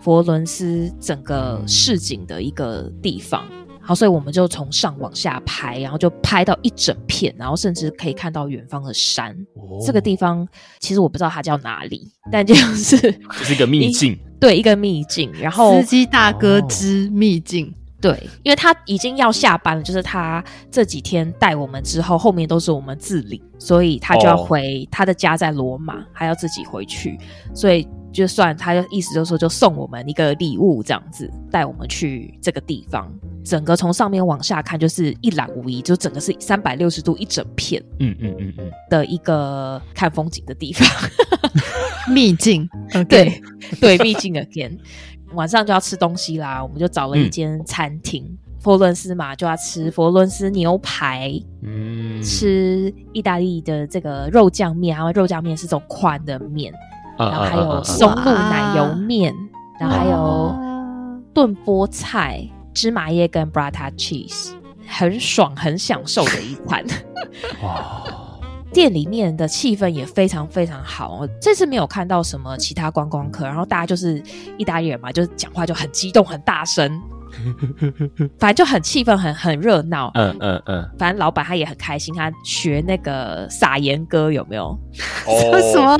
[0.05, 3.43] 佛罗伦斯整个市景的一个地方，
[3.81, 9.35] 好，所以我们就从上往下拍，然后就拍到一整片，然后甚至可以看到远方的山。
[9.55, 10.47] 哦、这个地方
[10.79, 12.95] 其实我不知道它叫哪里，但就是
[13.39, 15.31] 这是一个秘境， 对，一个秘境。
[15.33, 27.17] 然后司机大哥之秘境，对，因为他已经要下班了，就是他这几天带我们之后，后面都是我们自理，所以他就要回他的家在罗马，还要自己回去，
[27.55, 27.87] 所以。
[28.15, 33.11] 就算他的意思就是说，就送我们一个礼物这样子，带我们去这个地方。
[33.43, 40.87] 整个从上面往下看，就是一览无遗，就整个是三百六十度一整片，嗯嗯嗯嗯的一个看风景的地方，
[42.09, 42.67] 秘境。
[43.09, 43.41] 对
[43.81, 44.77] 对，秘境 again。
[45.33, 56.73] 晚上就要吃东西啦，我们就找了一间餐厅，嗯、佛伦斯嘛，就要吃佛伦斯牛排，嗯，吃意大利的这个肉酱面，然后肉酱面是这种宽的面。
[57.17, 59.33] 然后还有松露奶油面，
[59.79, 60.55] 然后还有
[61.33, 64.51] 炖菠菜、芝麻叶跟 Burrata cheese，
[64.87, 66.85] 很爽，很享受的一餐。
[67.63, 68.01] 哇！
[68.73, 71.21] 店里面的气氛也非常非常好。
[71.41, 74.21] 这次没有看到什么其他观光客，然后大家就是
[74.57, 77.01] 意大利人嘛，就是讲话就很激动、很大声，
[78.37, 80.11] 反正就很气氛很很热闹。
[80.15, 84.77] 嗯嗯嗯，反正老板他也很开心，他学那个撒盐歌有没有？
[85.25, 85.97] 哦， 什么？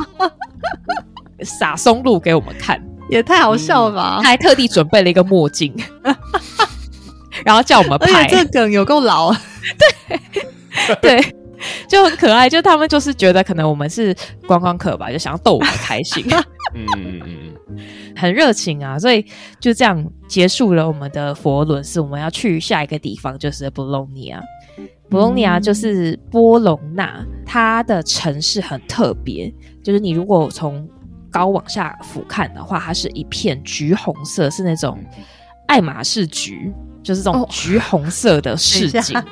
[1.43, 4.19] 撒松露给我们看，也太好笑了吧！
[4.23, 5.73] 他还特地准备了一个墨镜，
[7.43, 8.28] 然后叫我们拍。
[8.28, 9.34] 这梗有够老，
[10.08, 11.36] 对对，
[11.88, 12.49] 就很可爱。
[12.49, 14.15] 就他们就是觉得可能我们是
[14.47, 16.25] 观光客吧，就想要逗我们开心。
[16.73, 17.21] 嗯嗯
[17.67, 18.97] 嗯，很热情啊！
[18.99, 19.25] 所以
[19.60, 22.01] 就这样结束了我们的佛罗伦斯。
[22.01, 24.41] 我们要去下一个地方，就是布隆尼亚。
[25.10, 29.54] 博隆尼亚就是波隆纳，它的城市很特别。
[29.84, 30.88] 就是你如果从
[31.32, 34.98] 高往下俯瞰的话，它是一片橘红色，是那种
[35.68, 39.18] 爱马仕橘，就是这种橘红色的市 景。
[39.18, 39.24] 哦、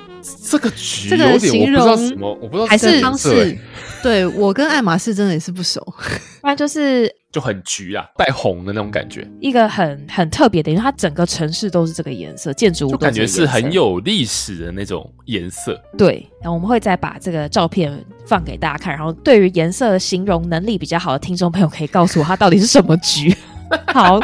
[0.49, 3.57] 这个橘有点我不知道什么，我不知道还是方式。
[4.01, 5.81] 对，我跟爱马仕真的也是不熟，
[6.41, 15.81] 不然就是就很橘啊，带红的那种感觉，一个很很特别的，因为它整个城市都是这个颜色，建筑物都感觉是很有历史的那种颜色。
[15.97, 23.35] 对，然后我们会再把这个照片放给大家看，然后对于颜色形容能力比较好的听众朋友可以告诉我它到底是什么橘。
[23.91, 24.19] 好，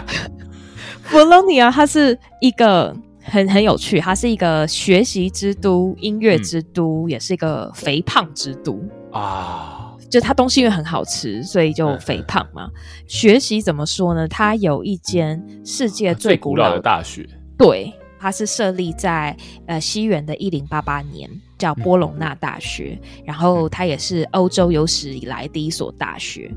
[1.01, 8.79] 佛罗尼亚它是一个很很有趣，它是一个学习之都、音乐之都，嗯，也是一个肥胖之都。
[9.11, 12.65] 啊，就它东西因为很好吃，所以就肥胖嘛。
[12.65, 12.71] 嗯、
[13.07, 14.27] 学习怎么说呢？
[14.27, 19.35] 它有一间世界最古老的，最古老的大学，对，它是设立在
[19.67, 22.99] 呃西元的一零八八年，叫波隆纳大学。
[23.01, 26.51] 嗯、然后它也是欧洲有史以来第一所大学。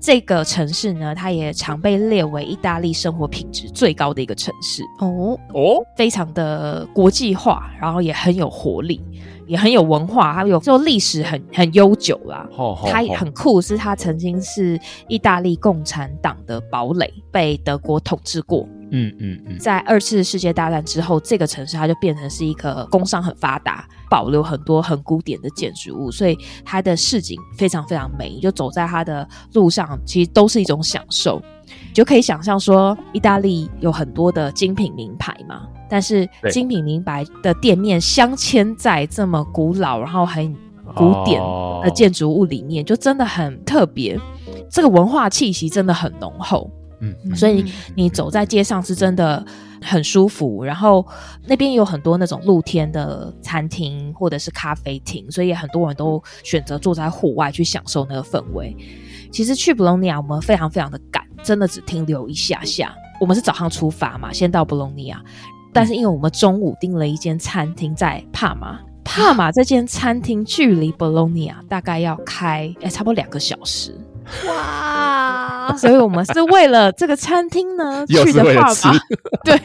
[0.00, 9.00] 这个城市呢，它也常被列为意大利生活品质最高的一个城市哦哦，非常的国际化，然后也很有活力，
[9.46, 12.46] 也很有文化，还有就历史很很悠久啦。
[12.56, 14.78] 哦哦、它很酷，是它曾经是
[15.08, 18.68] 意大利共产党的堡垒，被德国统治过。
[18.94, 28.38] 嗯嗯嗯，在二次世界大战之后，这个城市它就变成是一个工商很发达，保留很多很古典的建筑物，所以它的市景非常非常美。
[28.38, 31.40] 就走在它的路上，其实都是一种享受。
[31.92, 40.56] 你就可以想象说，意大利有很多的精品名牌嘛，但是精品名牌的店面镶嵌在这么古老然后很
[40.94, 41.38] 古典
[41.82, 44.18] 的建筑物里面，就真的很特别。
[44.70, 46.70] 这个文化气息真的很浓厚。
[47.00, 47.62] 嗯，所以
[47.94, 49.44] 你走在街上是真的
[49.82, 51.06] 很舒服，然后
[51.46, 58.74] 那边有很多那种露天的餐厅或者是咖啡厅，所以很多人都选择坐在户外去享受那个氛围。
[59.32, 62.94] 其实去布隆尼亚我们非常非常的赶，真的只停留一下下。
[63.18, 65.20] 我们是早上出发嘛，先到布隆尼亚，
[65.72, 73.98] 但是因为我们中午订了一间餐厅在帕马，帕马这间餐厅距离布隆尼亚大概要开哎差不多两个小时。
[74.46, 75.74] 哇！
[75.76, 78.98] 所以我们是为了这个餐厅呢 去的帕马，
[79.44, 79.60] 对，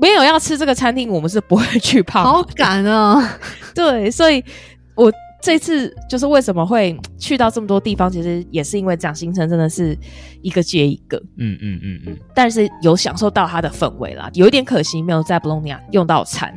[0.00, 2.32] 没有要吃这个餐厅，我们是不会去帕马。
[2.32, 3.38] 好赶啊！
[3.74, 4.42] 对，所以
[4.94, 9.96] 我这次就是为什么会去到这么多地方，其实也是因为这样行程真的是
[10.42, 11.16] 一个接一个。
[11.36, 16.54] 嗯嗯嗯嗯，但是有享受到它的氛围啦，有一点可惜没有在布隆尼亚用到餐。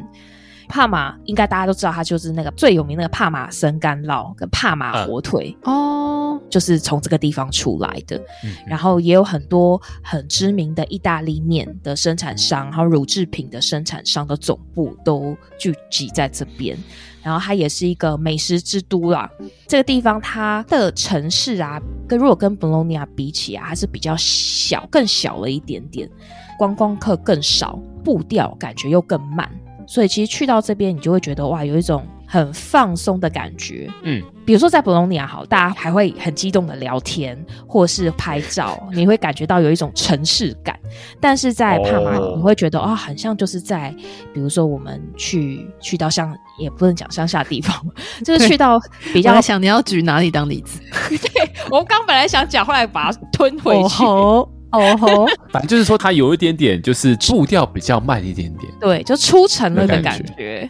[0.72, 8.18] 帕玛应该大家都知道，它就是那个最有名的那个帕玛生干酪跟帕玛火腿哦，嗯、就是从这个地方出来的。
[8.46, 16.78] 嗯、然后也有很多很知名的意大利面的生产商，还有乳制品的生产商的总部都聚集在这边。
[17.22, 19.30] 然后它也是一个美食之都啦。
[19.68, 26.10] 这个地方它的城市啊，跟如果跟布隆尼亚比起啊，还是比较小，更小了一点点，
[26.58, 29.48] 观光客更少，步调感觉又更慢。
[29.92, 33.92] 所以其实去到这边，你就会觉得哇，有一种很放松的感觉。
[34.04, 40.80] 嗯，比如说在布隆尼亚好，大家还会很激动的聊天或是拍照，你会感觉到有一种城市感。
[41.20, 43.94] 但是在帕马，哦、你会觉得啊、哦，很像就是在，
[44.34, 47.76] 比如说我们去去到像，也不能讲乡下地方，
[48.24, 48.80] 就是去到
[49.14, 50.80] 比较想你要举哪里当例子？
[51.10, 54.06] 对，我们刚本来想讲，后来把它吞回去。
[54.06, 60.70] 哦哦吼，反正就是说，它有一点点，就是步调比较慢一点点，对，就出城了的感觉。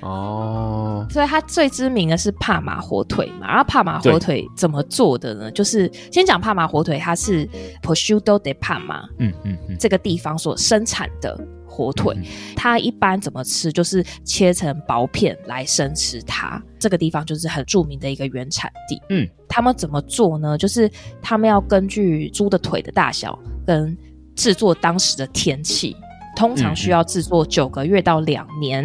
[0.00, 3.48] 哦，所以它最知名的是帕马火腿嘛。
[3.48, 5.50] 然后帕马火腿怎么做的呢？
[5.50, 7.44] 就是先讲帕马火腿，它是
[7.82, 11.36] Prosciutto de Parma，嗯嗯嗯，这个地方所生产的。
[11.78, 12.16] 火腿，
[12.56, 13.72] 它一般怎么吃？
[13.72, 16.60] 就是切成薄片来生吃它。
[16.76, 19.00] 这个地方就是很著名的一个原产地。
[19.10, 20.58] 嗯，他们怎么做呢？
[20.58, 20.90] 就是
[21.22, 23.96] 他们要根据猪的腿的大小跟
[24.34, 25.94] 制作当时的天气，
[26.34, 28.84] 通常需要制作九个月到两年。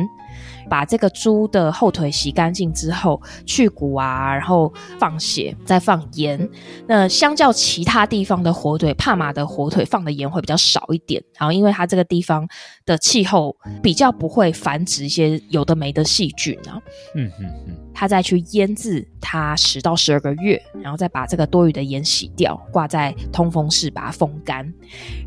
[0.69, 6.49] 把这个猪的后腿洗干净之后，去骨啊，然后放血，再放盐。
[6.87, 11.23] 那相较其他地方的火腿，帕马的火腿放的盐会比较少一点。
[11.37, 12.47] 然后，因为它这个地方
[12.85, 16.81] 的气候比较不会繁殖一些有的没的细菌啊。
[17.15, 17.75] 嗯嗯嗯。
[17.95, 24.71] 它再去腌制它十到十二个月，然后再把这个多余的盐洗掉，挂在通风室把它风干。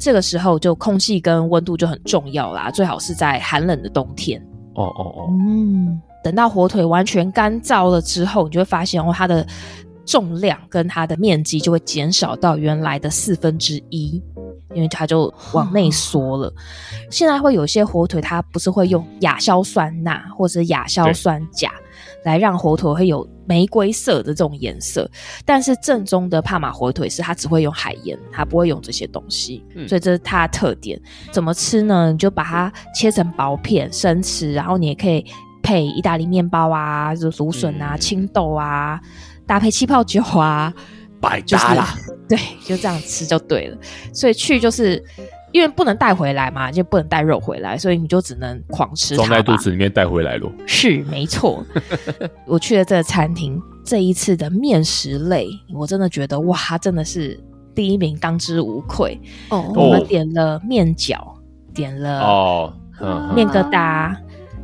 [0.01, 4.45] 这个时候就空气跟温度就很重要啦，最好是在寒冷的冬天。
[4.77, 9.47] 哦哦哦，嗯，等到火腿完全干燥了之后，你就会发现哦，它的
[10.05, 14.23] 重量跟它的面积就会减少到原来的四分之一，
[14.75, 16.49] 因为它就往内缩了。
[16.49, 16.53] 哦、
[17.11, 21.73] 现在会有些火腿，它不是会用亚硝酸钠或者亚硝酸钾
[22.25, 25.09] 来让火腿会有玫瑰色的这种颜色，
[25.45, 31.01] 但是正宗的帕马火腿是它只会用海盐，它不会用这些东西，嗯、所以这是它的特点。
[31.31, 32.11] 怎么吃呢？
[32.13, 35.25] 你就把它切成薄片生吃，然后你也可以
[35.63, 39.01] 配意大利面包啊，就芦笋啊、嗯、青豆啊，
[39.47, 40.73] 搭配气泡酒啊，
[41.21, 42.19] 百搭啦、就是。
[42.29, 43.79] 对，就这样吃就对了。
[44.13, 45.03] 所以去就是。
[45.53, 49.25] 因为不能带回来嘛，就不能带肉回来，所以你就只能狂吃它。
[49.25, 50.53] 装在肚子里面带回来咯。
[50.67, 51.65] 是，没错。
[52.47, 57.39] 我去了这个餐厅，这一次的面食类，我真的觉得哇，真的是
[57.75, 59.19] 第一名，当之无愧。
[59.49, 61.17] 哦，我们点了面饺，
[61.73, 62.73] 点了哦，
[63.35, 64.15] 面疙瘩、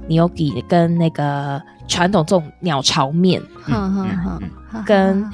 [0.09, 4.41] 牛底跟那个传统这种鸟巢面，嗯嗯
[4.75, 5.31] 嗯，跟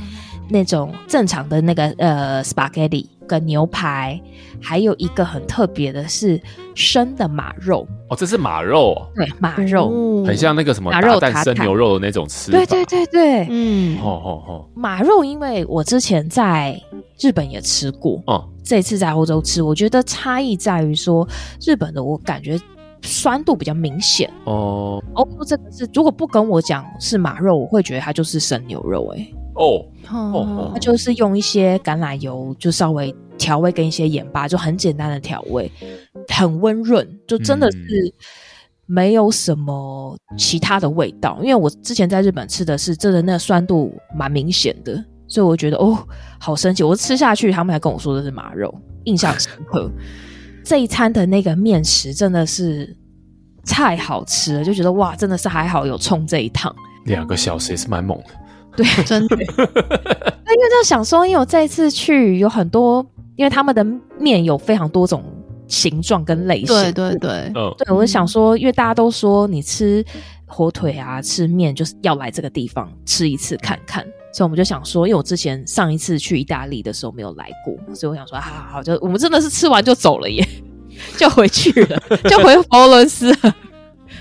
[0.48, 3.06] 那种正常的那个呃 spaghetti。
[3.28, 4.20] 跟牛排，
[4.60, 6.40] 还有一个很特别的是
[6.74, 7.86] 生的马肉。
[8.08, 12.56] 哦，这是马肉，对，马肉，哦很像那个什么马肉打蛋生牛肉的那种吃法。
[12.56, 16.80] 对对对对，嗯，哦哦哦，马肉，因为我之前在
[17.20, 21.28] 日本也吃过，哦，这次在欧洲吃，我觉得差异在于说，
[21.60, 22.58] 日本的我感觉
[23.02, 24.30] 酸度比较明显。
[24.44, 35.70] 哦欧洲这个是，如果不跟我讲是马肉，我会觉得它就是生牛肉、欸，哎，哦，哦它就是用一些橄榄油，就稍微调味跟一些盐巴，就很简单的调味，
[36.28, 38.14] 很温润，就真的是
[38.86, 41.38] 没有什么其他的味道。
[41.42, 45.96] 因为我之前在日本吃的是真的那个酸度蛮明显的，所以我觉得哦，
[46.38, 46.82] 好神奇。
[46.82, 48.72] 我吃下去，他们还跟我说的是马肉，
[49.04, 49.90] 印象深刻。
[50.68, 52.94] 这一餐的那个面食真的是
[53.64, 56.70] 太好吃了，就觉得哇，真的是还好有冲这一趟。
[57.06, 58.24] 两个小时也是蛮猛的。
[58.76, 63.04] 对，真的， 那因为就想说，因为我这一次去有很多，
[63.36, 63.82] 因为他们的
[64.20, 65.24] 面有非常多种
[65.68, 66.66] 形状跟类型。
[66.66, 70.04] 对对对，嗯，对，我就想说，因为大家都说你吃
[70.44, 74.06] 火腿啊、吃面，就是要来这个地方吃一次看看，
[74.38, 80.46] 所以我们就想说，因为我之前上一次去意大利的时候没有来过，所以我想说，好好好，就我们真的是吃完就走了耶，
[81.18, 83.56] 就回去了，就回佛罗伦斯了。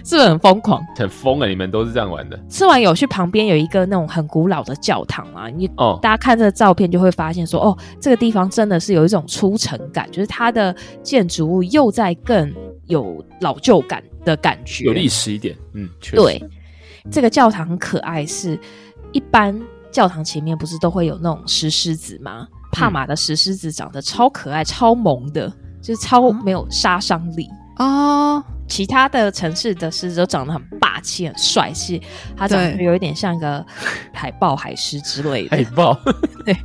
[0.03, 0.81] 是不是很疯狂？
[0.95, 1.47] 很疯啊！
[1.47, 2.39] 你们都是这样玩的？
[2.49, 12.51] 吃完有去旁边有一个那种很古老的教堂啊，你哦，大家看这个照片就会发现说，哦，这个地方真的是有一种出城感，就是它的建筑物又在更
[12.87, 15.55] 有老旧感的感觉，有历史一点。
[15.73, 16.15] 嗯，确实。
[16.15, 16.43] 对，
[17.11, 18.59] 这个教堂很可爱是，是
[19.11, 19.59] 一般
[19.97, 22.47] 教堂前面不是都会有那种石狮子吗？
[22.71, 27.49] 帕马的石狮子长得超可爱、超萌的，就是超没有杀伤力。
[27.79, 31.99] 哦，其他的城市的狮子都长得很霸气、很帅气，
[32.37, 33.65] 它长得有一点像一个
[34.13, 35.57] 海豹、海狮之类的。
[35.57, 35.99] 海豹，
[36.45, 36.55] 对。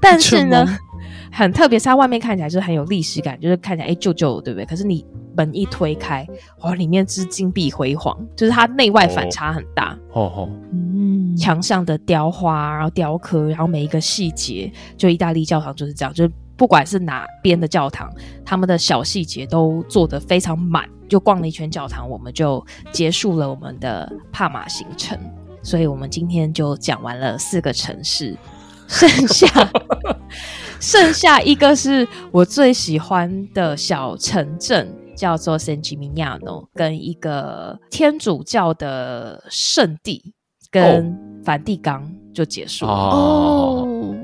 [0.00, 0.66] 但是呢，
[1.32, 4.66] 很特别，是它外面看起来就是很有历史感，就是看起来哎旧旧的，对不对？
[4.66, 5.04] 可是你
[5.36, 6.26] 门一推开，
[6.60, 9.96] 哇，里面是金碧辉煌，就是它内外反差很大。
[10.12, 16.32] 哦哦，嗯，墙上的雕花，然后雕刻，然后每一个细节，就意大利教堂就是这样，就是。
[16.58, 18.12] 不管是哪边的教堂，
[18.44, 20.84] 他们的小细节都做得非常满。
[21.08, 25.16] 就逛了一圈教堂，我们就结束了我们的帕马行程。
[25.62, 28.36] 所以，我们今天就讲完了四个城市，
[28.88, 29.46] 剩下
[30.80, 40.34] 剩下一个是我最喜欢的小城镇，叫做 San Gimignano，跟一个天主教的圣地，
[40.70, 42.92] 跟梵蒂冈就结束了。
[42.92, 44.14] 哦。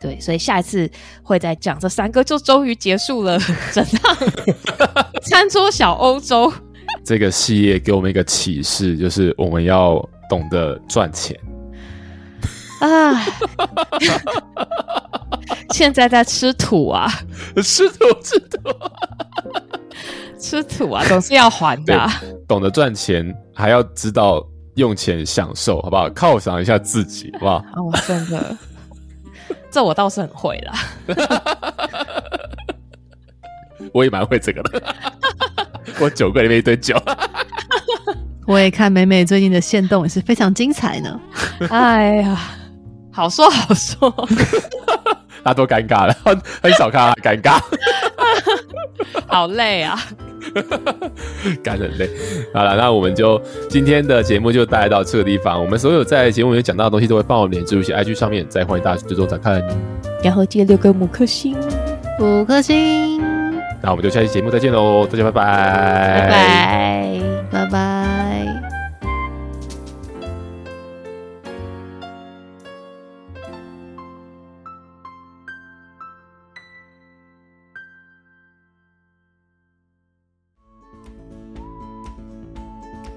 [0.00, 0.90] 对，所以下一次
[1.22, 3.38] 会再讲这三个，就终于结束了
[3.70, 4.16] 整趟
[5.22, 6.50] 餐桌小欧洲。
[7.04, 11.38] 这个系列给我们一个启示，就是我们要懂得赚钱。
[12.80, 13.22] 啊！
[15.74, 17.08] 现在在吃土啊，
[17.62, 18.58] 吃土吃土，
[20.38, 22.22] 吃土啊， 总是要还的、啊。
[22.48, 24.44] 懂得赚钱，还要知道
[24.74, 26.08] 用钱享受，好不好？
[26.10, 27.56] 犒赏一下自己，好不好？
[27.76, 28.56] 哦，真的。
[29.70, 30.74] 这我倒是很会啦，
[33.92, 34.82] 我也蛮会这个的。
[36.00, 37.00] 我酒柜里面一堆酒，
[38.48, 41.20] 我也看美美最近的线动也是非常精彩呢。
[41.68, 42.36] 哎呀，
[43.12, 44.10] 好说好说，
[45.44, 46.14] 他多尴尬了，
[46.62, 47.60] 很少看他尴尬，
[49.26, 49.98] 好累啊。
[51.62, 52.10] 干很累，
[52.52, 55.62] 好了，那我们就今天的节目就带到这个地方。
[55.62, 59.62] 我们所有在节目里面讲到的东西，都会放我们脸书、一些 IG 上面，再欢迎大家去追踪查看。
[60.24, 61.56] 然后记得留个五颗星，
[62.18, 63.22] 五颗星。
[63.82, 67.20] 那我们就下期节目再见喽，大家拜拜，拜拜，
[67.52, 68.19] 拜拜。